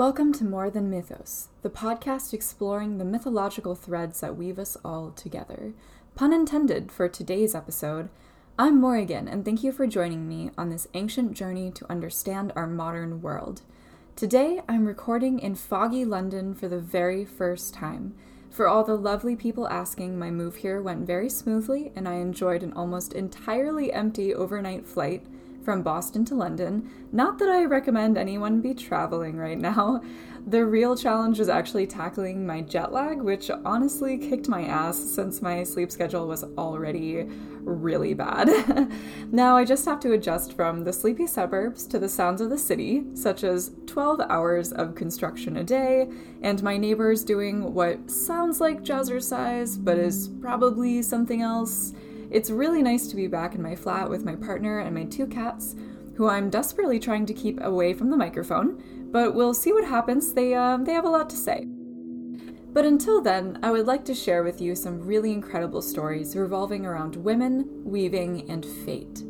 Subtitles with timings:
[0.00, 5.10] Welcome to More Than Mythos, the podcast exploring the mythological threads that weave us all
[5.10, 5.74] together.
[6.14, 8.08] Pun intended for today's episode.
[8.58, 12.66] I'm Morrigan, and thank you for joining me on this ancient journey to understand our
[12.66, 13.60] modern world.
[14.16, 18.14] Today, I'm recording in foggy London for the very first time.
[18.48, 22.62] For all the lovely people asking, my move here went very smoothly, and I enjoyed
[22.62, 25.26] an almost entirely empty overnight flight
[25.64, 26.88] from Boston to London.
[27.12, 30.02] Not that I recommend anyone be traveling right now.
[30.46, 35.42] The real challenge was actually tackling my jet lag, which honestly kicked my ass since
[35.42, 37.26] my sleep schedule was already
[37.60, 38.48] really bad.
[39.32, 42.58] now I just have to adjust from the sleepy suburbs to the sounds of the
[42.58, 46.08] city, such as 12 hours of construction a day,
[46.42, 51.92] and my neighbors doing what sounds like jazzercise, but is probably something else.
[52.30, 55.26] It's really nice to be back in my flat with my partner and my two
[55.26, 55.74] cats,
[56.14, 60.32] who I'm desperately trying to keep away from the microphone, but we'll see what happens.
[60.32, 61.66] They, uh, they have a lot to say.
[62.72, 66.86] But until then, I would like to share with you some really incredible stories revolving
[66.86, 69.24] around women, weaving, and fate.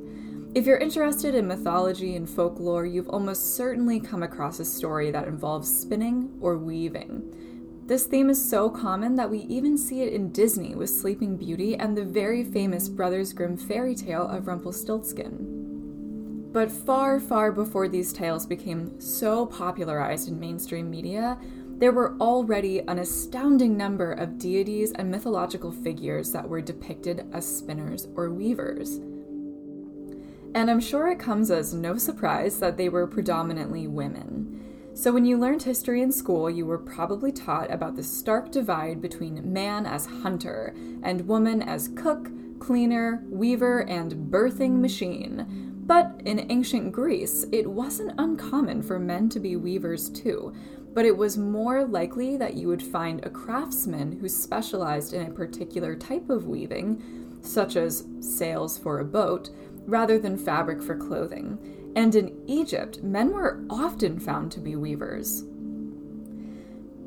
[0.55, 5.29] If you're interested in mythology and folklore, you've almost certainly come across a story that
[5.29, 7.35] involves spinning or weaving.
[7.91, 11.75] This theme is so common that we even see it in Disney with Sleeping Beauty
[11.75, 16.51] and the very famous Brothers Grimm fairy tale of Rumpelstiltskin.
[16.53, 21.37] But far, far before these tales became so popularized in mainstream media,
[21.79, 27.45] there were already an astounding number of deities and mythological figures that were depicted as
[27.45, 28.99] spinners or weavers.
[30.55, 34.70] And I'm sure it comes as no surprise that they were predominantly women.
[34.93, 39.01] So, when you learned history in school, you were probably taught about the stark divide
[39.01, 45.47] between man as hunter and woman as cook, cleaner, weaver, and birthing machine.
[45.87, 50.53] But in ancient Greece, it wasn't uncommon for men to be weavers too,
[50.93, 55.35] but it was more likely that you would find a craftsman who specialized in a
[55.35, 59.51] particular type of weaving, such as sails for a boat,
[59.87, 65.45] rather than fabric for clothing and in Egypt, men were often found to be weavers.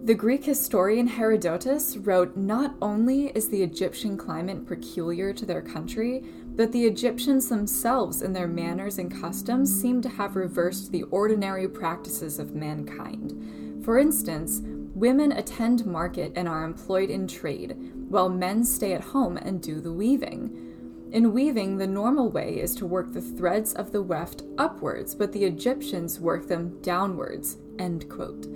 [0.03, 6.25] The Greek historian Herodotus wrote Not only is the Egyptian climate peculiar to their country,
[6.55, 11.69] but the Egyptians themselves, in their manners and customs, seem to have reversed the ordinary
[11.69, 13.81] practices of mankind.
[13.85, 14.61] For instance,
[14.93, 17.77] women attend market and are employed in trade,
[18.09, 20.72] while men stay at home and do the weaving.
[21.13, 25.31] In weaving, the normal way is to work the threads of the weft upwards, but
[25.31, 27.57] the Egyptians worked them downwards.
[27.77, 28.47] End quote.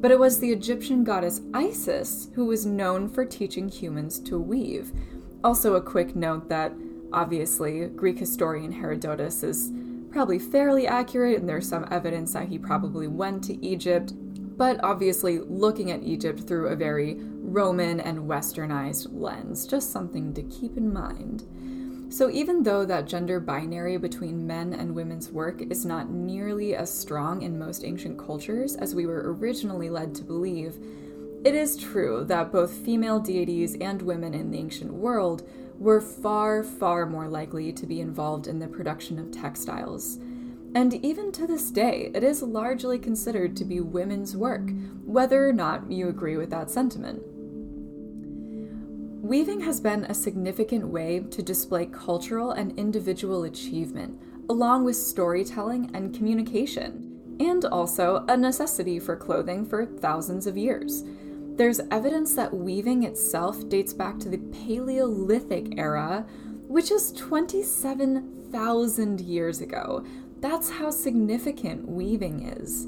[0.00, 4.92] But it was the Egyptian goddess Isis who was known for teaching humans to weave.
[5.44, 6.72] Also, a quick note that
[7.12, 9.70] obviously Greek historian Herodotus is
[10.10, 14.14] probably fairly accurate, and there's some evidence that he probably went to Egypt,
[14.56, 19.66] but obviously looking at Egypt through a very Roman and westernized lens.
[19.66, 21.44] Just something to keep in mind.
[22.08, 26.92] So, even though that gender binary between men and women's work is not nearly as
[26.92, 30.78] strong in most ancient cultures as we were originally led to believe,
[31.44, 36.62] it is true that both female deities and women in the ancient world were far,
[36.62, 40.18] far more likely to be involved in the production of textiles.
[40.74, 44.70] And even to this day, it is largely considered to be women's work,
[45.04, 47.22] whether or not you agree with that sentiment.
[49.26, 55.90] Weaving has been a significant way to display cultural and individual achievement, along with storytelling
[55.94, 61.02] and communication, and also a necessity for clothing for thousands of years.
[61.56, 66.24] There's evidence that weaving itself dates back to the Paleolithic era,
[66.68, 70.06] which is 27,000 years ago.
[70.38, 72.86] That's how significant weaving is.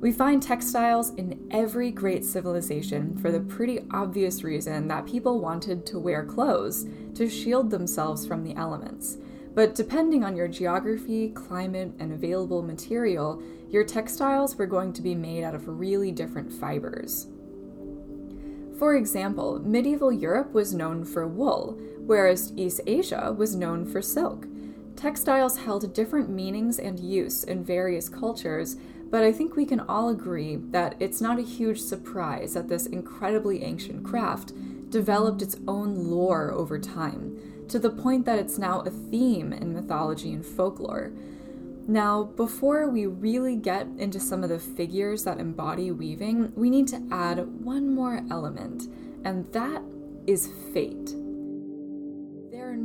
[0.00, 5.84] We find textiles in every great civilization for the pretty obvious reason that people wanted
[5.86, 6.86] to wear clothes
[7.16, 9.18] to shield themselves from the elements.
[9.54, 15.14] But depending on your geography, climate, and available material, your textiles were going to be
[15.14, 17.26] made out of really different fibers.
[18.78, 24.46] For example, medieval Europe was known for wool, whereas East Asia was known for silk.
[24.96, 28.76] Textiles held different meanings and use in various cultures,
[29.10, 32.86] but I think we can all agree that it's not a huge surprise that this
[32.86, 34.52] incredibly ancient craft
[34.90, 37.36] developed its own lore over time,
[37.68, 41.12] to the point that it's now a theme in mythology and folklore.
[41.86, 46.86] Now, before we really get into some of the figures that embody weaving, we need
[46.88, 48.84] to add one more element,
[49.24, 49.82] and that
[50.26, 51.14] is fate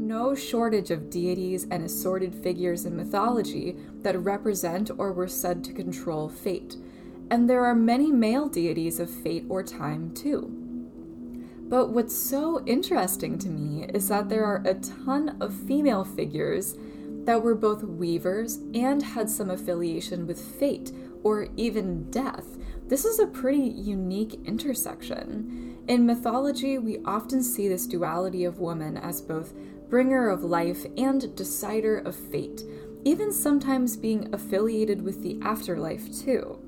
[0.06, 5.74] no shortage of deities and assorted figures in mythology that represent or were said to
[5.74, 6.78] control fate.
[7.32, 10.66] and there are many male deities of fate or time too.
[11.68, 16.78] But what's so interesting to me is that there are a ton of female figures
[17.26, 20.92] that were both weavers and had some affiliation with fate
[21.24, 22.46] or even death.
[22.88, 25.76] This is a pretty unique intersection.
[25.88, 29.54] In mythology, we often see this duality of woman as both
[29.90, 32.64] bringer of life and decider of fate,
[33.04, 36.60] even sometimes being affiliated with the afterlife too.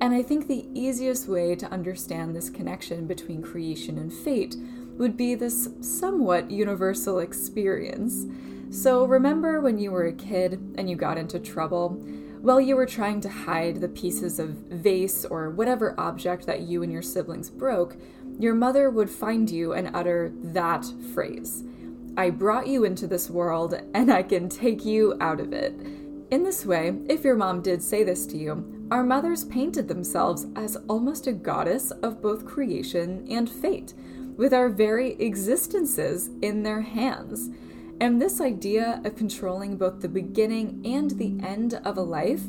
[0.00, 4.56] And I think the easiest way to understand this connection between creation and fate
[4.96, 8.26] would be this somewhat universal experience.
[8.70, 11.90] So, remember when you were a kid and you got into trouble?
[12.40, 16.82] While you were trying to hide the pieces of vase or whatever object that you
[16.82, 17.96] and your siblings broke,
[18.40, 20.84] your mother would find you and utter that
[21.14, 21.62] phrase
[22.14, 25.74] I brought you into this world and I can take you out of it.
[26.30, 30.46] In this way, if your mom did say this to you, our mothers painted themselves
[30.54, 33.94] as almost a goddess of both creation and fate,
[34.36, 37.48] with our very existences in their hands.
[37.98, 42.42] And this idea of controlling both the beginning and the end of a life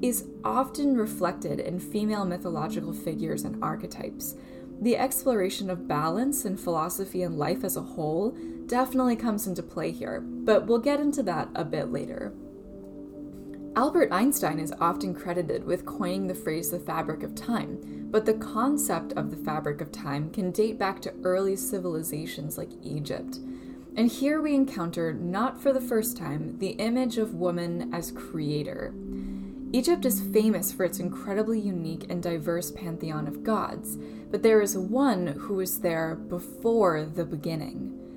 [0.00, 4.36] is often reflected in female mythological figures and archetypes.
[4.80, 8.36] The exploration of balance in philosophy and life as a whole
[8.68, 12.32] definitely comes into play here, but we'll get into that a bit later.
[13.74, 18.34] Albert Einstein is often credited with coining the phrase the fabric of time, but the
[18.34, 23.38] concept of the fabric of time can date back to early civilizations like Egypt.
[23.96, 28.94] And here we encounter, not for the first time, the image of woman as creator.
[29.72, 33.98] Egypt is famous for its incredibly unique and diverse pantheon of gods,
[34.30, 38.07] but there is one who was there before the beginning.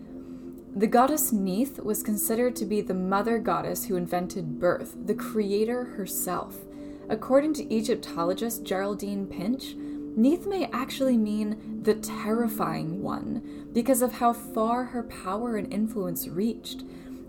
[0.74, 5.84] The goddess Neith was considered to be the mother goddess who invented birth, the creator
[5.84, 6.60] herself.
[7.10, 9.76] According to Egyptologist Geraldine Pinch,
[10.16, 16.30] Neith may actually mean the terrifying one because of how far her power and influence
[16.30, 16.86] reached.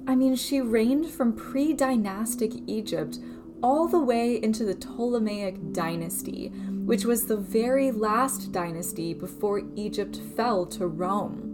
[0.07, 3.19] I mean, she reigned from pre dynastic Egypt
[3.61, 6.51] all the way into the Ptolemaic dynasty,
[6.85, 11.52] which was the very last dynasty before Egypt fell to Rome.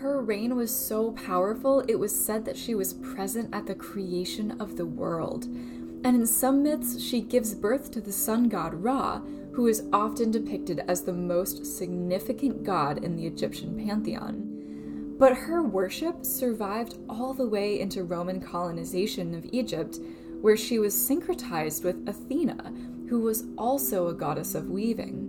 [0.00, 4.52] Her reign was so powerful, it was said that she was present at the creation
[4.60, 5.46] of the world.
[5.46, 10.30] And in some myths, she gives birth to the sun god Ra, who is often
[10.30, 15.16] depicted as the most significant god in the Egyptian pantheon.
[15.18, 19.98] But her worship survived all the way into Roman colonization of Egypt,
[20.40, 22.72] where she was syncretized with Athena,
[23.08, 25.27] who was also a goddess of weaving.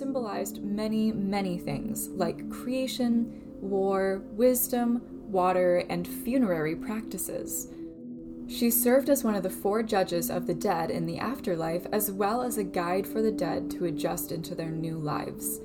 [0.00, 3.30] Symbolized many, many things like creation,
[3.60, 7.68] war, wisdom, water, and funerary practices.
[8.48, 12.10] She served as one of the four judges of the dead in the afterlife, as
[12.10, 15.60] well as a guide for the dead to adjust into their new lives.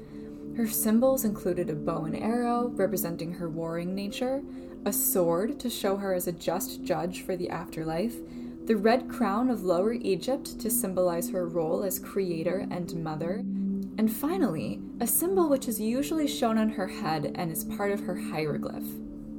[0.57, 4.43] Her symbols included a bow and arrow, representing her warring nature,
[4.85, 8.15] a sword to show her as a just judge for the afterlife,
[8.65, 13.41] the red crown of Lower Egypt to symbolize her role as creator and mother,
[13.97, 18.01] and finally, a symbol which is usually shown on her head and is part of
[18.01, 18.83] her hieroglyph.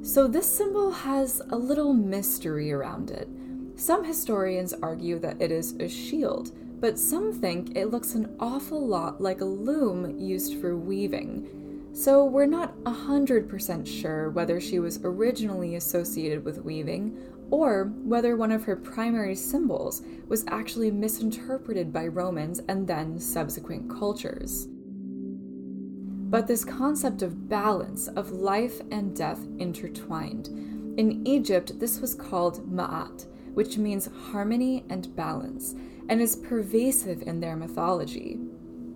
[0.01, 3.27] So, this symbol has a little mystery around it.
[3.75, 8.85] Some historians argue that it is a shield, but some think it looks an awful
[8.85, 11.89] lot like a loom used for weaving.
[11.93, 17.17] So, we're not 100% sure whether she was originally associated with weaving
[17.49, 23.89] or whether one of her primary symbols was actually misinterpreted by Romans and then subsequent
[23.89, 24.67] cultures.
[26.29, 30.47] But this concept of balance, of life and death intertwined.
[30.97, 35.73] In Egypt, this was called ma'at, which means harmony and balance,
[36.09, 38.39] and is pervasive in their mythology.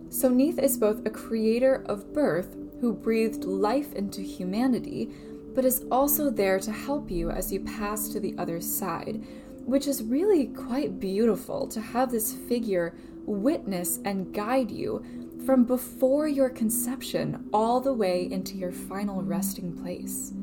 [0.09, 5.11] So Neith is both a creator of birth who breathed life into humanity,
[5.53, 9.23] but is also there to help you as you pass to the other side,
[9.65, 12.93] which is really quite beautiful to have this figure
[13.25, 15.03] witness and guide you
[15.45, 20.33] from before your conception all the way into your final resting place.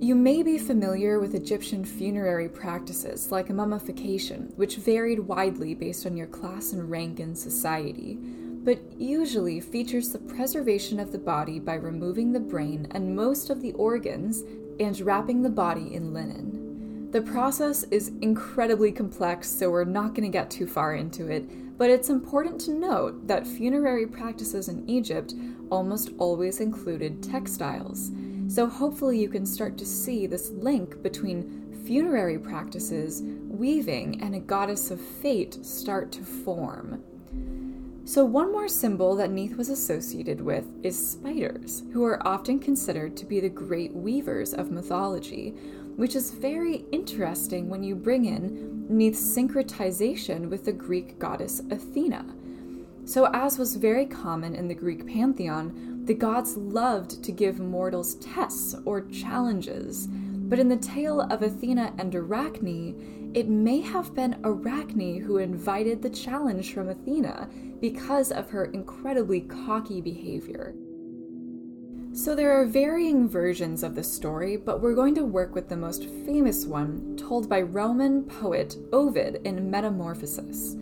[0.00, 6.16] You may be familiar with Egyptian funerary practices like mummification, which varied widely based on
[6.16, 8.18] your class and rank in society,
[8.64, 13.60] but usually features the preservation of the body by removing the brain and most of
[13.60, 14.42] the organs
[14.80, 17.10] and wrapping the body in linen.
[17.12, 21.78] The process is incredibly complex, so we're not going to get too far into it,
[21.78, 25.34] but it's important to note that funerary practices in Egypt
[25.70, 28.10] almost always included textiles.
[28.48, 34.40] So hopefully you can start to see this link between funerary practices, weaving, and a
[34.40, 37.02] goddess of fate start to form.
[38.06, 43.16] So, one more symbol that Neith was associated with is spiders, who are often considered
[43.16, 45.54] to be the great weavers of mythology,
[45.96, 52.26] which is very interesting when you bring in Neith's syncretization with the Greek goddess Athena.
[53.06, 58.16] So, as was very common in the Greek pantheon, the gods loved to give mortals
[58.16, 60.08] tests or challenges.
[60.10, 66.02] But in the tale of Athena and Arachne, it may have been Arachne who invited
[66.02, 67.48] the challenge from Athena
[67.84, 70.74] because of her incredibly cocky behavior.
[72.14, 75.76] So there are varying versions of the story, but we're going to work with the
[75.76, 80.78] most famous one, told by Roman poet Ovid in Metamorphoses.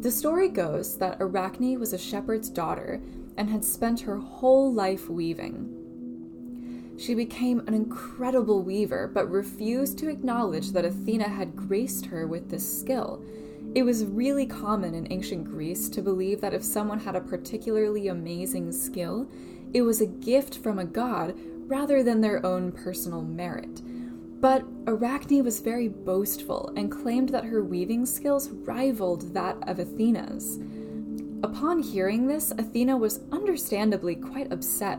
[0.00, 3.02] The story goes that Arachne was a shepherd's daughter
[3.36, 6.96] and had spent her whole life weaving.
[6.96, 12.48] She became an incredible weaver, but refused to acknowledge that Athena had graced her with
[12.48, 13.22] this skill.
[13.74, 18.08] It was really common in ancient Greece to believe that if someone had a particularly
[18.08, 19.28] amazing skill,
[19.72, 23.80] it was a gift from a god rather than their own personal merit.
[24.40, 30.58] But Arachne was very boastful and claimed that her weaving skills rivaled that of Athena's.
[31.42, 34.98] Upon hearing this, Athena was understandably quite upset,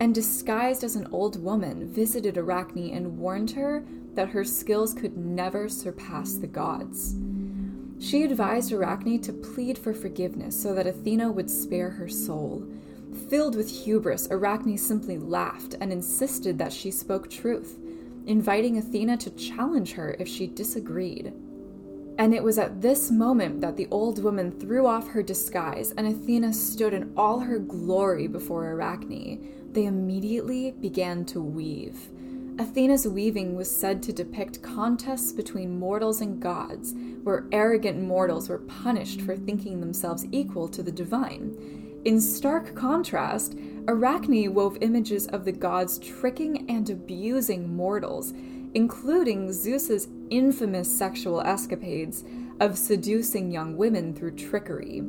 [0.00, 5.16] and disguised as an old woman, visited Arachne and warned her that her skills could
[5.16, 7.14] never surpass the gods.
[8.02, 12.66] She advised Arachne to plead for forgiveness so that Athena would spare her soul.
[13.28, 17.78] Filled with hubris, Arachne simply laughed and insisted that she spoke truth
[18.26, 21.32] inviting Athena to challenge her if she disagreed.
[22.18, 26.08] And it was at this moment that the old woman threw off her disguise and
[26.08, 29.70] Athena stood in all her glory before Arachne.
[29.72, 32.08] They immediately began to weave.
[32.58, 38.58] Athena's weaving was said to depict contests between mortals and gods, where arrogant mortals were
[38.58, 42.00] punished for thinking themselves equal to the divine.
[42.04, 43.56] In stark contrast,
[43.88, 48.34] Arachne wove images of the gods tricking and abusing mortals,
[48.74, 52.22] including Zeus's infamous sexual escapades
[52.60, 55.02] of seducing young women through trickery.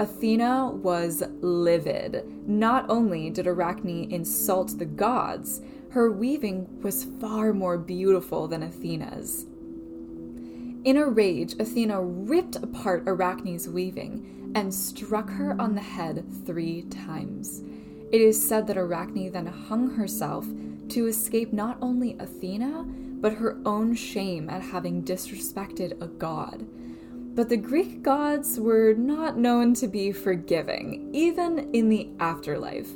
[0.00, 2.24] Athena was livid.
[2.46, 9.46] Not only did Arachne insult the gods, her weaving was far more beautiful than Athena's.
[10.84, 16.82] In a rage, Athena ripped apart Arachne's weaving and struck her on the head three
[16.82, 17.62] times.
[18.12, 20.46] It is said that Arachne then hung herself
[20.90, 22.84] to escape not only Athena,
[23.20, 26.66] but her own shame at having disrespected a god.
[27.34, 32.90] But the Greek gods were not known to be forgiving, even in the afterlife.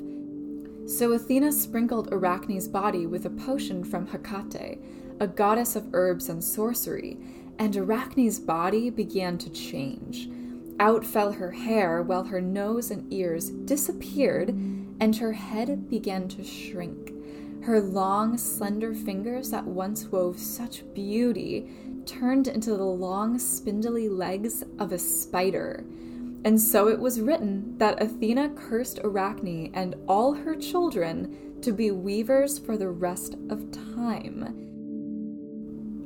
[0.86, 4.78] So Athena sprinkled Arachne's body with a potion from Hecate,
[5.20, 7.18] a goddess of herbs and sorcery,
[7.58, 10.28] and Arachne's body began to change.
[10.80, 16.42] Out fell her hair, while her nose and ears disappeared and her head began to
[16.42, 17.12] shrink.
[17.62, 21.70] Her long, slender fingers that once wove such beauty
[22.06, 25.84] turned into the long, spindly legs of a spider.
[26.44, 31.90] And so it was written that Athena cursed Arachne and all her children to be
[31.90, 34.58] weavers for the rest of time.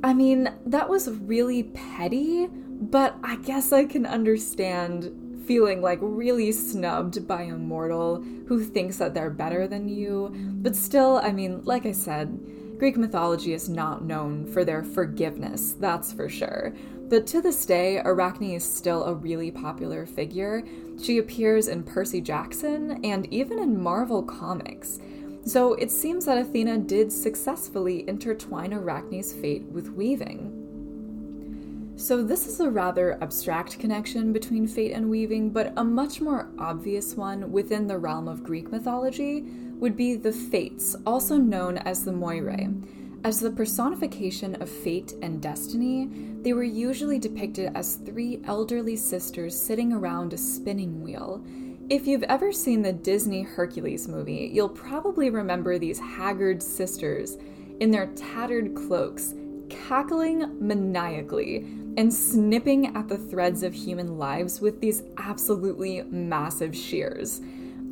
[0.03, 6.51] I mean, that was really petty, but I guess I can understand feeling like really
[6.51, 10.31] snubbed by a mortal who thinks that they're better than you.
[10.61, 12.37] But still, I mean, like I said,
[12.77, 16.73] Greek mythology is not known for their forgiveness, that's for sure.
[17.09, 20.63] But to this day, Arachne is still a really popular figure.
[21.01, 24.99] She appears in Percy Jackson and even in Marvel Comics.
[25.45, 30.57] So it seems that Athena did successfully intertwine Arachne's fate with weaving.
[31.95, 36.47] So, this is a rather abstract connection between fate and weaving, but a much more
[36.59, 39.45] obvious one within the realm of Greek mythology
[39.79, 42.83] would be the Fates, also known as the Moirae.
[43.23, 46.09] As the personification of fate and destiny,
[46.43, 51.43] they were usually depicted as three elderly sisters sitting around a spinning wheel.
[51.89, 57.37] If you've ever seen the Disney Hercules movie, you'll probably remember these haggard sisters
[57.79, 59.33] in their tattered cloaks,
[59.69, 61.65] cackling maniacally
[61.97, 67.41] and snipping at the threads of human lives with these absolutely massive shears.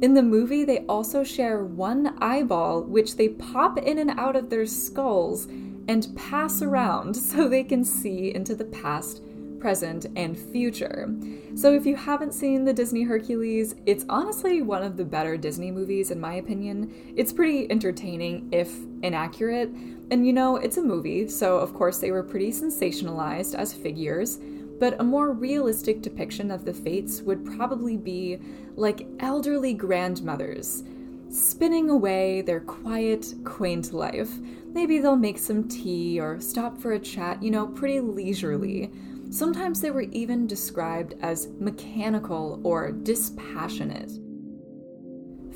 [0.01, 4.49] In the movie, they also share one eyeball, which they pop in and out of
[4.49, 5.47] their skulls
[5.87, 9.21] and pass around so they can see into the past,
[9.59, 11.09] present, and future.
[11.55, 15.71] So if you haven't seen the Disney Hercules, it's honestly one of the better Disney
[15.71, 16.93] movies, in my opinion.
[17.15, 19.69] It's pretty entertaining, if inaccurate.
[20.11, 24.39] And you know, it's a movie, so of course they were pretty sensationalized as figures
[24.79, 28.39] but a more realistic depiction of the fates would probably be
[28.75, 30.84] like elderly grandmothers,
[31.29, 34.32] spinning away their quiet, quaint life.
[34.74, 38.91] Maybe they'll make some tea or stop for a chat, you know, pretty leisurely.
[39.29, 44.12] Sometimes they were even described as mechanical or dispassionate.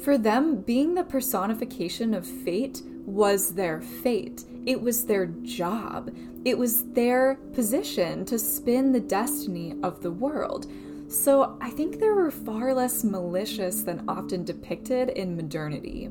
[0.02, 4.46] For them, being the personification of fate was their fate.
[4.66, 6.16] It was their job.
[6.46, 10.68] It was their position to spin the destiny of the world.
[11.10, 16.10] So I think they were far less malicious than often depicted in modernity.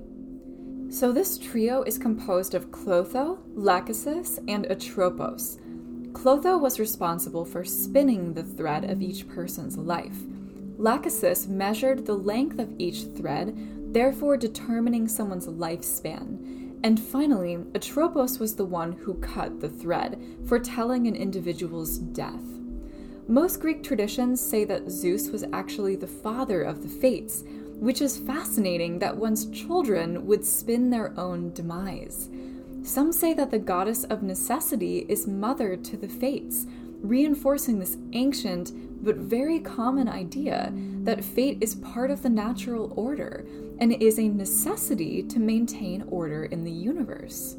[0.91, 5.59] So this trio is composed of Clotho, Lachesis, and Atropos.
[6.13, 10.17] Clotho was responsible for spinning the thread of each person's life.
[10.79, 13.55] Lachesis measured the length of each thread,
[13.93, 16.58] therefore determining someone's lifespan.
[16.85, 22.45] And finally, Atropos was the one who cut the thread, foretelling an individual's death.
[23.27, 27.45] Most Greek traditions say that Zeus was actually the father of the Fates,
[27.79, 32.29] which is fascinating that one's children would spin their own demise.
[32.83, 36.67] Some say that the goddess of necessity is mother to the Fates,
[37.03, 38.73] reinforcing this ancient
[39.05, 40.73] but very common idea
[41.05, 43.45] that fate is part of the natural order
[43.81, 47.57] and is a necessity to maintain order in the universe.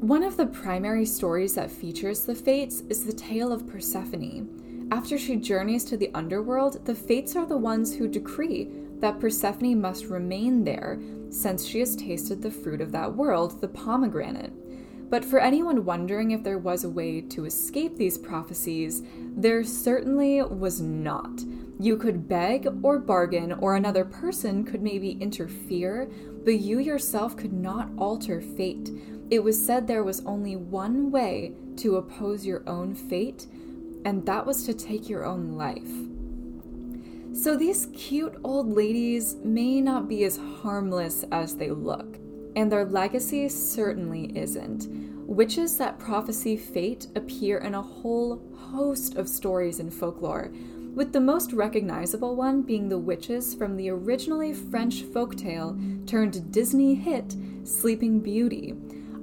[0.00, 4.88] One of the primary stories that features the Fates is the tale of Persephone.
[4.90, 9.80] After she journeys to the underworld, the Fates are the ones who decree that Persephone
[9.80, 11.00] must remain there
[11.30, 14.52] since she has tasted the fruit of that world, the pomegranate.
[15.08, 19.02] But for anyone wondering if there was a way to escape these prophecies,
[19.36, 21.42] there certainly was not.
[21.82, 26.08] You could beg or bargain, or another person could maybe interfere,
[26.44, 28.88] but you yourself could not alter fate.
[29.30, 33.48] It was said there was only one way to oppose your own fate,
[34.04, 35.90] and that was to take your own life.
[37.36, 42.16] So these cute old ladies may not be as harmless as they look
[42.56, 44.86] and their legacy certainly isn't.
[45.26, 50.52] Witches that prophesy fate appear in a whole host of stories in folklore,
[50.94, 56.94] with the most recognizable one being the witches from the originally French folktale turned Disney
[56.94, 58.74] hit Sleeping Beauty.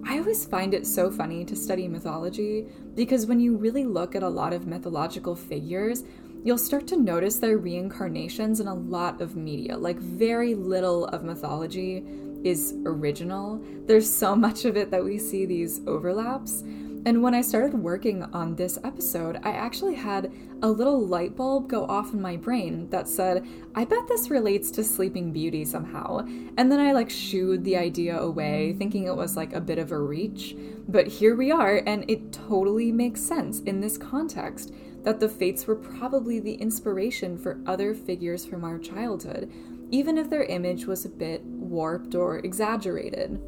[0.03, 4.23] I always find it so funny to study mythology because when you really look at
[4.23, 6.03] a lot of mythological figures,
[6.43, 9.77] you'll start to notice their reincarnations in a lot of media.
[9.77, 12.03] Like, very little of mythology
[12.43, 13.61] is original.
[13.85, 16.63] There's so much of it that we see these overlaps.
[17.05, 20.31] And when I started working on this episode, I actually had
[20.61, 24.69] a little light bulb go off in my brain that said, I bet this relates
[24.71, 26.25] to Sleeping Beauty somehow.
[26.57, 29.93] And then I like shooed the idea away, thinking it was like a bit of
[29.93, 30.57] a reach.
[30.89, 35.67] But here we are, and it totally makes sense in this context that the fates
[35.67, 39.49] were probably the inspiration for other figures from our childhood,
[39.89, 43.41] even if their image was a bit warped or exaggerated.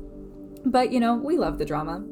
[0.65, 2.05] But you know, we love the drama.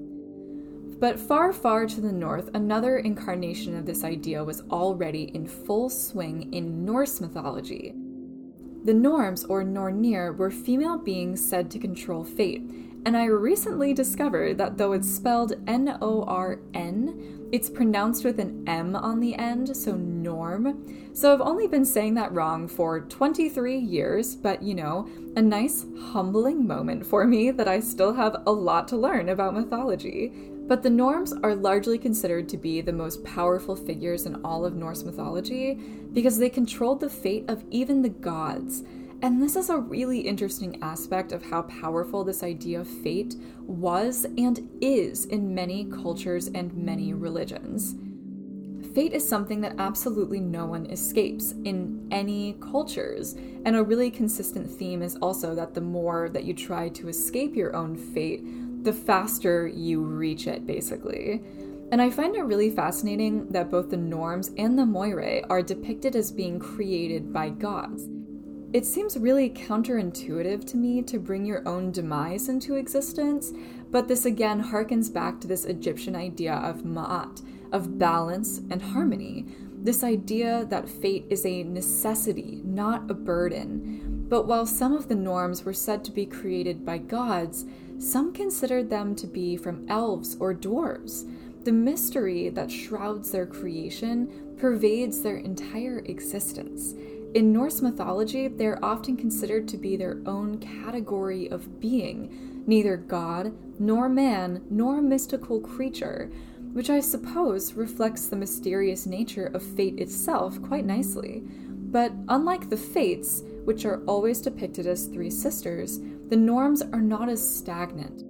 [0.99, 5.89] But far, far to the north, another incarnation of this idea was already in full
[5.89, 7.93] swing in Norse mythology.
[8.83, 12.63] The Norns, or Nornir, were female beings said to control fate,
[13.05, 18.39] and I recently discovered that though it's spelled N O R N, it's pronounced with
[18.39, 20.85] an M on the end, so norm.
[21.13, 25.85] So I've only been saying that wrong for 23 years, but you know, a nice
[26.11, 30.31] humbling moment for me that I still have a lot to learn about mythology.
[30.69, 34.75] But the Norns are largely considered to be the most powerful figures in all of
[34.75, 35.73] Norse mythology
[36.13, 38.83] because they controlled the fate of even the gods.
[39.23, 44.25] And this is a really interesting aspect of how powerful this idea of fate was
[44.37, 47.95] and is in many cultures and many religions.
[48.93, 53.33] Fate is something that absolutely no one escapes in any cultures.
[53.65, 57.55] And a really consistent theme is also that the more that you try to escape
[57.55, 58.43] your own fate,
[58.83, 61.41] the faster you reach it, basically.
[61.91, 66.15] And I find it really fascinating that both the norms and the Moirae are depicted
[66.15, 68.07] as being created by gods.
[68.71, 73.51] It seems really counterintuitive to me to bring your own demise into existence,
[73.89, 79.47] but this again harkens back to this Egyptian idea of ma'at, of balance and harmony.
[79.81, 84.27] This idea that fate is a necessity, not a burden.
[84.29, 87.65] But while some of the norms were said to be created by gods,
[87.99, 91.25] some considered them to be from elves or dwarves.
[91.63, 96.95] the mystery that shrouds their creation pervades their entire existence.
[97.33, 102.97] In Norse mythology, they are often considered to be their own category of being, neither
[102.97, 106.31] god, nor man, nor mystical creature,
[106.73, 111.43] which I suppose reflects the mysterious nature of fate itself quite nicely.
[111.91, 117.27] But unlike the Fates, which are always depicted as three sisters, the norms are not
[117.27, 118.21] as stagnant.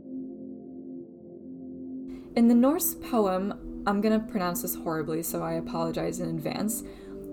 [2.36, 6.84] In the Norse poem, I'm gonna pronounce this horribly, so I apologize in advance,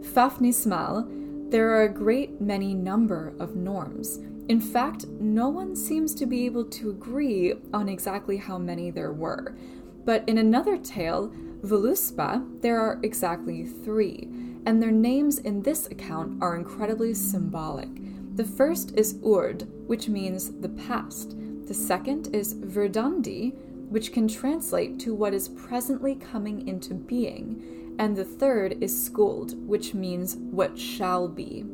[0.01, 4.19] Fafnismal, there are a great many number of norms.
[4.49, 9.13] In fact, no one seems to be able to agree on exactly how many there
[9.13, 9.57] were.
[10.05, 14.29] But in another tale, Voluspa, there are exactly three,
[14.67, 17.89] and their names in this account are incredibly symbolic.
[18.37, 21.35] The first is Urd, which means the past.
[21.67, 23.55] The second is Verdandi,
[23.89, 27.97] which can translate to what is presently coming into being.
[27.99, 31.65] And the third is Skuld, which means what shall be.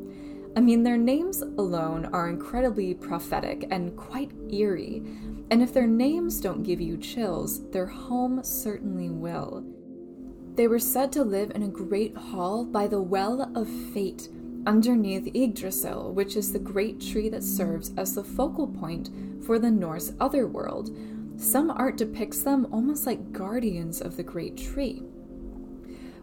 [0.56, 5.02] I mean, their names alone are incredibly prophetic and quite eerie.
[5.50, 9.64] And if their names don't give you chills, their home certainly will.
[10.54, 14.28] They were said to live in a great hall by the Well of Fate,
[14.66, 19.10] underneath Yggdrasil, which is the great tree that serves as the focal point
[19.44, 20.96] for the Norse otherworld.
[21.36, 25.02] Some art depicts them almost like guardians of the great tree.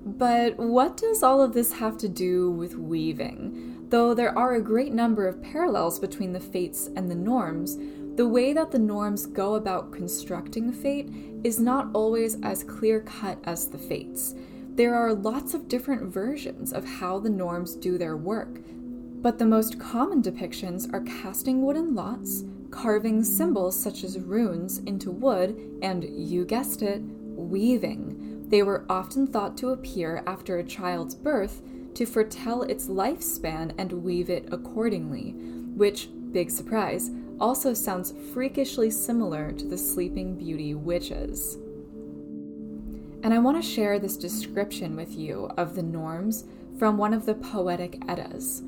[0.05, 3.87] But what does all of this have to do with weaving?
[3.89, 7.77] Though there are a great number of parallels between the fates and the norms,
[8.15, 11.09] the way that the norms go about constructing fate
[11.43, 14.35] is not always as clear cut as the fates.
[14.79, 18.61] There are lots of different versions of how the norms do their work,
[19.21, 25.11] but the most common depictions are casting wooden lots, carving symbols such as runes into
[25.11, 28.45] wood, and, you guessed it, weaving.
[28.47, 31.61] They were often thought to appear after a child's birth
[31.95, 35.31] to foretell its lifespan and weave it accordingly,
[35.75, 41.57] which, big surprise, also sounds freakishly similar to the Sleeping Beauty witches.
[43.21, 46.45] And I want to share this description with you of the norms
[46.77, 48.63] from one of the poetic Eddas.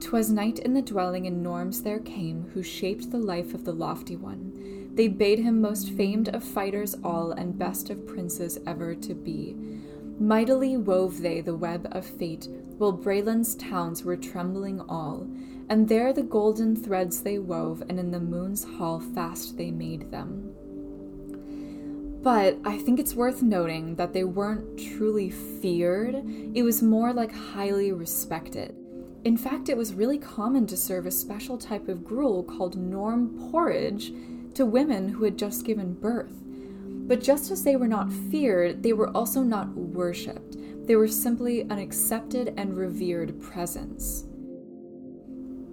[0.00, 3.72] 'Twas night in the dwelling, and Norms there came, who shaped the life of the
[3.72, 4.90] lofty one.
[4.94, 9.56] They bade him most famed of fighters all, and best of princes ever to be.
[10.18, 15.26] Mightily wove they the web of fate, while Bralund's towns were trembling all.
[15.68, 20.10] And there the golden threads they wove, and in the moon's hall fast they made
[20.10, 20.54] them.
[22.24, 26.14] But I think it's worth noting that they weren't truly feared,
[26.54, 28.74] it was more like highly respected.
[29.24, 33.50] In fact, it was really common to serve a special type of gruel called norm
[33.50, 34.14] porridge
[34.54, 36.32] to women who had just given birth.
[37.06, 40.56] But just as they were not feared, they were also not worshipped.
[40.86, 44.24] They were simply an accepted and revered presence.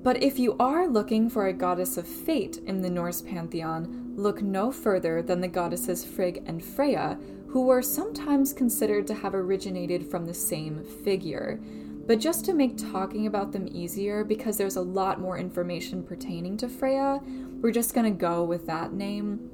[0.03, 4.41] But if you are looking for a goddess of fate in the Norse pantheon, look
[4.41, 10.09] no further than the goddesses Frigg and Freya, who were sometimes considered to have originated
[10.09, 11.59] from the same figure.
[12.07, 16.57] But just to make talking about them easier, because there's a lot more information pertaining
[16.57, 17.21] to Freya,
[17.61, 19.49] we're just gonna go with that name.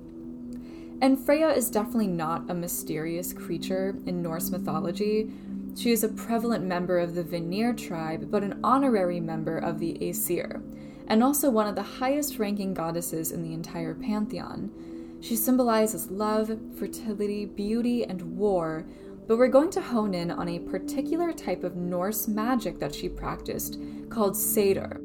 [1.02, 5.32] And Freya is definitely not a mysterious creature in Norse mythology.
[5.76, 9.98] She is a prevalent member of the Vanir tribe, but an honorary member of the
[10.02, 10.62] Aesir,
[11.08, 14.72] and also one of the highest ranking goddesses in the entire pantheon.
[15.20, 18.86] She symbolizes love, fertility, beauty, and war,
[19.28, 23.10] but we're going to hone in on a particular type of Norse magic that she
[23.10, 25.02] practiced called Seidr.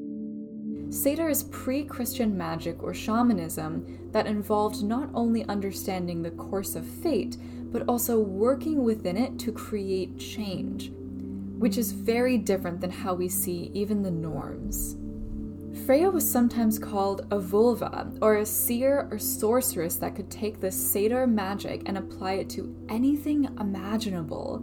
[0.90, 6.86] Seidr is pre Christian magic or shamanism that involved not only understanding the course of
[6.86, 7.38] fate,
[7.72, 10.92] but also working within it to create change,
[11.58, 14.96] which is very different than how we see even the norms.
[15.87, 20.68] Freya was sometimes called a völva, or a seer or sorceress that could take the
[20.68, 24.61] seidr magic and apply it to anything imaginable.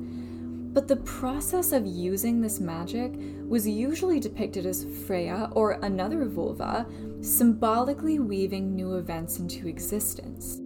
[0.72, 3.14] But the process of using this magic
[3.48, 6.86] was usually depicted as Freya or another völva
[7.26, 10.62] symbolically weaving new events into existence.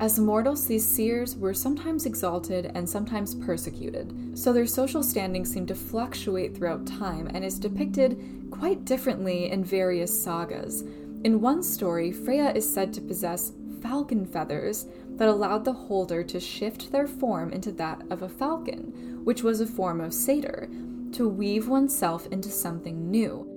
[0.00, 5.68] As mortals, these seers were sometimes exalted and sometimes persecuted, so their social standing seemed
[5.68, 10.82] to fluctuate throughout time and is depicted quite differently in various sagas.
[11.24, 16.40] In one story, Freya is said to possess falcon feathers that allowed the holder to
[16.40, 21.28] shift their form into that of a falcon, which was a form of seidr, to
[21.28, 23.51] weave oneself into something new.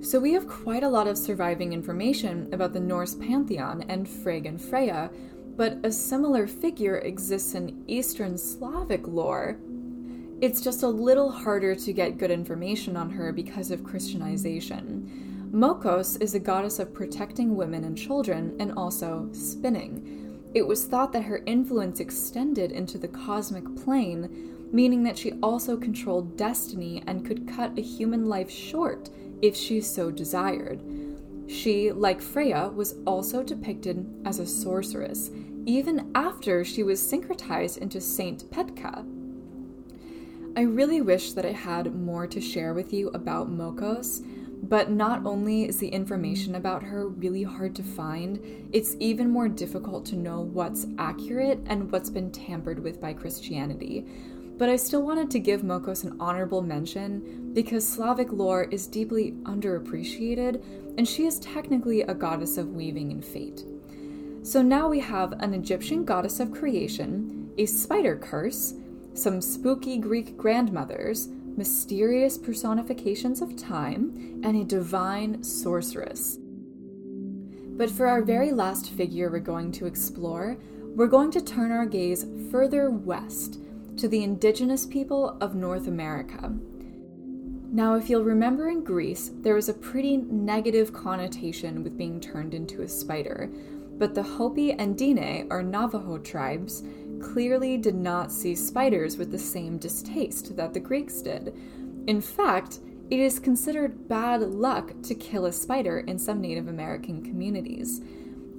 [0.00, 4.46] So we have quite a lot of surviving information about the Norse pantheon and Frigg
[4.46, 5.10] and Freya,
[5.56, 9.58] but a similar figure exists in Eastern Slavic lore.
[10.40, 15.50] It's just a little harder to get good information on her because of Christianization.
[15.52, 20.40] Mokos is a goddess of protecting women and children and also spinning.
[20.54, 25.76] It was thought that her influence extended into the cosmic plane, meaning that she also
[25.76, 29.10] controlled destiny and could cut a human life short
[29.42, 30.80] if she so desired.
[31.48, 35.30] She, like Freya, was also depicted as a sorceress,
[35.64, 39.06] even after she was syncretized into Saint Petka.
[40.56, 44.24] I really wish that I had more to share with you about Mokos,
[44.62, 48.40] but not only is the information about her really hard to find,
[48.72, 54.04] it's even more difficult to know what's accurate and what's been tampered with by Christianity.
[54.58, 59.32] But I still wanted to give Mokos an honorable mention because Slavic lore is deeply
[59.44, 60.62] underappreciated,
[60.98, 63.64] and she is technically a goddess of weaving and fate.
[64.42, 68.74] So now we have an Egyptian goddess of creation, a spider curse,
[69.14, 76.38] some spooky Greek grandmothers, mysterious personifications of time, and a divine sorceress.
[77.76, 80.56] But for our very last figure we're going to explore,
[80.96, 83.60] we're going to turn our gaze further west
[83.98, 86.52] to the indigenous people of North America.
[87.70, 92.54] Now, if you'll remember in Greece, there was a pretty negative connotation with being turned
[92.54, 93.50] into a spider,
[93.98, 96.82] but the Hopi and Dine, or Navajo tribes,
[97.20, 101.54] clearly did not see spiders with the same distaste that the Greeks did.
[102.06, 102.78] In fact,
[103.10, 108.00] it is considered bad luck to kill a spider in some Native American communities.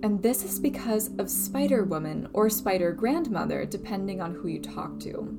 [0.02, 5.00] And this is because of Spider Woman or Spider Grandmother, depending on who you talk
[5.02, 5.38] to.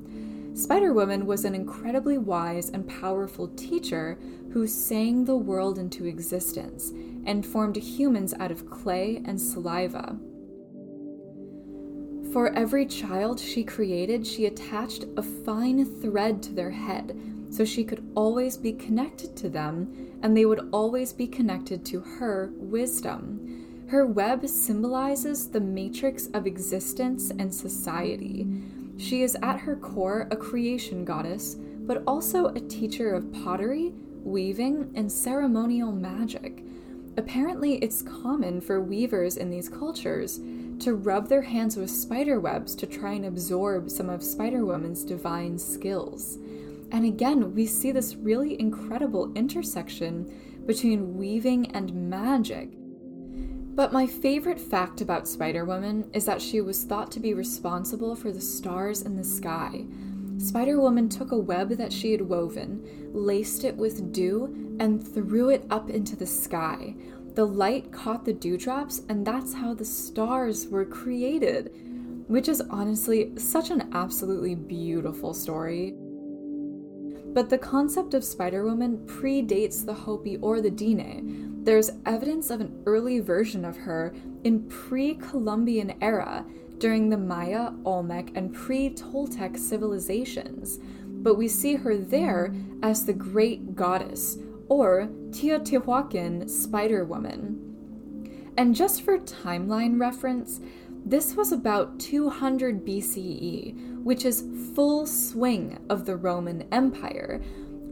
[0.53, 4.19] Spider Woman was an incredibly wise and powerful teacher
[4.51, 6.91] who sang the world into existence
[7.25, 10.17] and formed humans out of clay and saliva.
[12.31, 17.19] For every child she created, she attached a fine thread to their head
[17.49, 21.99] so she could always be connected to them and they would always be connected to
[21.99, 23.40] her wisdom.
[23.91, 28.47] Her web symbolizes the matrix of existence and society.
[28.95, 33.91] She is at her core a creation goddess, but also a teacher of pottery,
[34.23, 36.63] weaving, and ceremonial magic.
[37.17, 40.39] Apparently, it's common for weavers in these cultures
[40.79, 45.03] to rub their hands with spider webs to try and absorb some of Spider Woman's
[45.03, 46.37] divine skills.
[46.93, 52.69] And again, we see this really incredible intersection between weaving and magic.
[53.73, 58.15] But my favorite fact about Spider Woman is that she was thought to be responsible
[58.15, 59.85] for the stars in the sky.
[60.37, 65.49] Spider Woman took a web that she had woven, laced it with dew, and threw
[65.49, 66.95] it up into the sky.
[67.35, 71.71] The light caught the dewdrops, and that's how the stars were created,
[72.27, 75.93] which is honestly such an absolutely beautiful story.
[77.33, 82.59] But the concept of Spider Woman predates the Hopi or the Dine, there's evidence of
[82.59, 86.45] an early version of her in pre Columbian era
[86.79, 93.13] during the Maya, Olmec, and pre Toltec civilizations, but we see her there as the
[93.13, 98.51] Great Goddess, or Teotihuacan Spider Woman.
[98.57, 100.59] And just for timeline reference,
[101.05, 107.41] this was about 200 BCE, which is full swing of the Roman Empire,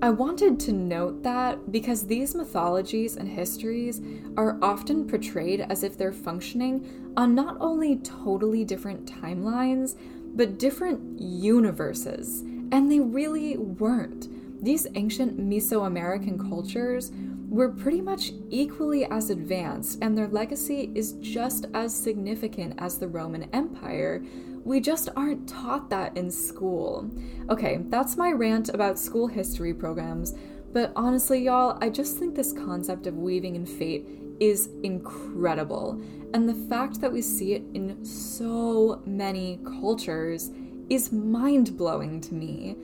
[0.01, 4.01] I wanted to note that because these mythologies and histories
[4.37, 9.97] are often portrayed as if they're functioning on not only totally different timelines,
[10.35, 12.39] but different universes.
[12.71, 14.29] And they really weren't.
[14.63, 17.11] These ancient Mesoamerican cultures
[17.49, 23.07] were pretty much equally as advanced, and their legacy is just as significant as the
[23.09, 24.23] Roman Empire,
[24.63, 27.09] we just aren't taught that in school.
[27.49, 30.35] Okay, that's my rant about school history programs,
[30.71, 34.05] but honestly, y'all, I just think this concept of weaving and fate
[34.39, 36.01] is incredible.
[36.33, 40.51] And the fact that we see it in so many cultures
[40.89, 42.75] is mind blowing to me.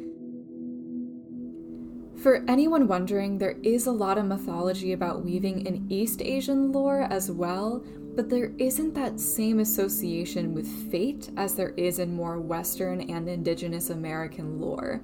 [2.21, 7.01] For anyone wondering, there is a lot of mythology about weaving in East Asian lore
[7.11, 7.83] as well,
[8.15, 13.27] but there isn't that same association with fate as there is in more Western and
[13.27, 15.03] Indigenous American lore.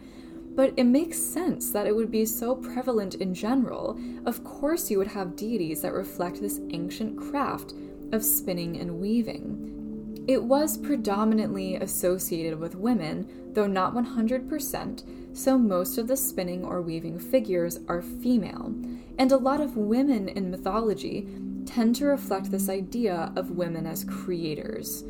[0.56, 4.00] But it makes sense that it would be so prevalent in general.
[4.26, 7.74] Of course, you would have deities that reflect this ancient craft
[8.12, 10.24] of spinning and weaving.
[10.28, 16.82] It was predominantly associated with women, though not 100%, so most of the spinning or
[16.82, 18.74] weaving figures are female.
[19.18, 21.28] And a lot of women in mythology
[21.74, 25.04] tend to reflect this idea of women as creators.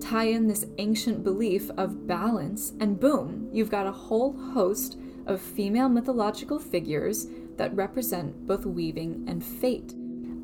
[0.00, 5.40] tie in this ancient belief of balance, and boom, you've got a whole host of
[5.40, 7.26] female mythological figures
[7.56, 9.94] that represent both weaving and fate.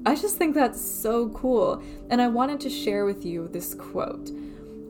[0.05, 4.31] I just think that's so cool, and I wanted to share with you this quote.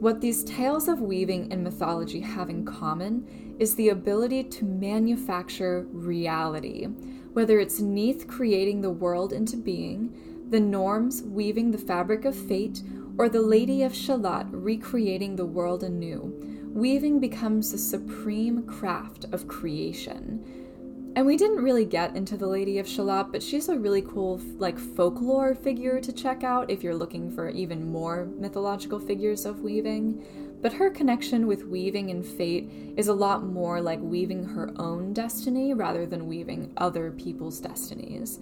[0.01, 5.87] What these tales of weaving and mythology have in common is the ability to manufacture
[5.93, 6.87] reality,
[7.33, 10.13] whether it's Neith creating the world into being,
[10.55, 12.81] the Norns weaving the fabric of fate,
[13.19, 16.33] or the Lady of Shalott recreating the world anew.
[16.73, 21.13] Weaving becomes the supreme craft of creation.
[21.17, 24.41] And we didn't really get into the Lady of Shalott, but she's a really cool
[24.59, 29.63] like folklore figure to check out if you're looking for even more mythological figures of
[29.63, 30.25] weaving.
[30.63, 35.15] But her connection with weaving and fate is a lot more like weaving her own
[35.15, 38.39] destiny rather than weaving other people's destinies.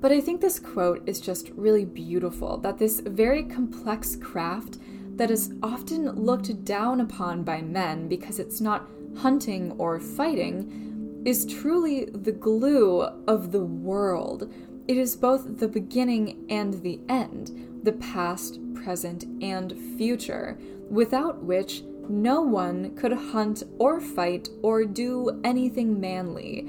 [0.00, 4.78] But I think this quote is just really beautiful that this very complex craft
[5.16, 11.44] that is often looked down upon by men because it's not hunting or fighting is
[11.44, 14.52] truly the glue of the world.
[14.86, 20.56] It is both the beginning and the end, the past, present, and future,
[20.88, 26.66] without which no one could hunt or fight or do anything manly.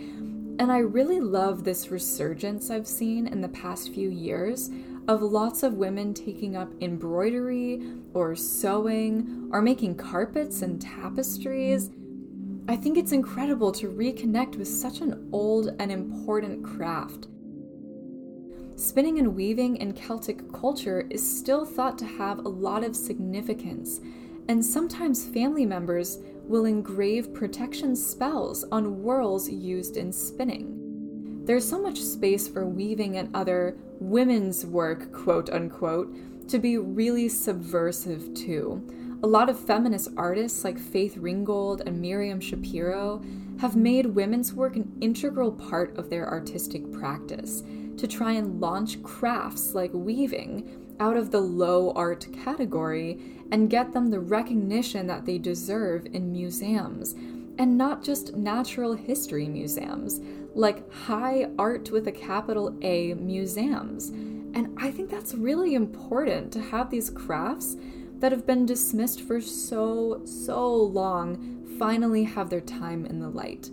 [0.60, 4.70] And I really love this resurgence I've seen in the past few years
[5.08, 7.82] of lots of women taking up embroidery
[8.14, 11.90] or sewing or making carpets and tapestries
[12.70, 17.26] I think it's incredible to reconnect with such an old and important craft.
[18.76, 24.02] Spinning and weaving in Celtic culture is still thought to have a lot of significance,
[24.48, 31.46] and sometimes family members will engrave protection spells on whorls used in spinning.
[31.46, 37.30] There's so much space for weaving and other women's work, quote unquote, to be really
[37.30, 38.84] subversive too.
[39.22, 43.24] A lot of feminist artists like Faith Ringgold and Miriam Schapiro
[43.60, 47.62] have made women's work an integral part of their artistic practice
[47.98, 53.20] to try and launch crafts like weaving out of the low art category
[53.52, 57.14] and get them the recognition that they deserve in museums,
[57.58, 60.22] and not just natural history museums,
[60.56, 64.10] like high art with a capital A museums.
[64.10, 67.76] And I think that's really important to have these crafts
[68.20, 73.70] that have been dismissed for so, so long finally have their time in the light.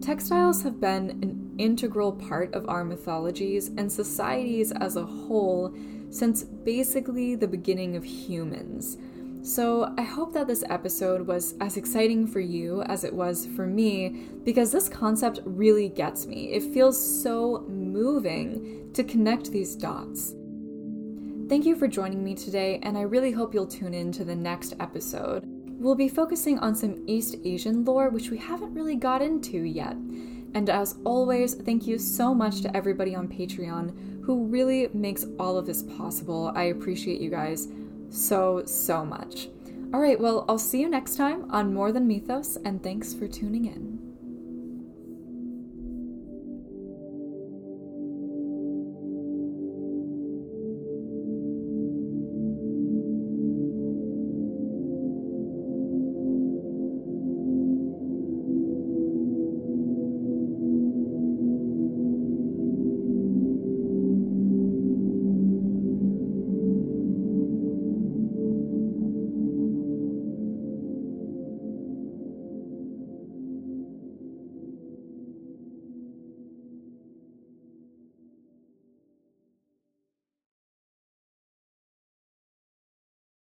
[0.00, 5.74] Textiles have been an integral part of our mythologies and societies as a whole
[6.10, 8.98] since basically the beginning of humans.
[9.42, 13.64] So, I hope that this episode was as exciting for you as it was for
[13.64, 16.52] me because this concept really gets me.
[16.52, 20.34] It feels so moving to connect these dots.
[21.48, 24.34] Thank you for joining me today, and I really hope you'll tune in to the
[24.34, 25.44] next episode.
[25.78, 29.96] We'll be focusing on some East Asian lore, which we haven't really got into yet.
[30.54, 35.56] And as always, thank you so much to everybody on Patreon who really makes all
[35.56, 36.52] of this possible.
[36.54, 37.68] I appreciate you guys
[38.10, 39.48] so, so much.
[39.94, 43.28] All right, well, I'll see you next time on More Than Mythos, and thanks for
[43.28, 43.95] tuning in.